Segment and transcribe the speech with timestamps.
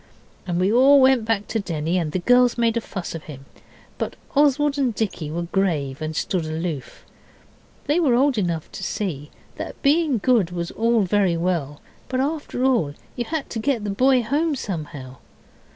[0.47, 3.45] And we all went back to Denny, and the girls made a fuss with him.
[3.99, 7.05] But Oswald and Dicky were grave and stood aloof.
[7.85, 12.63] They were old enough to see that being good was all very well, but after
[12.65, 15.17] all you had to get the boy home somehow.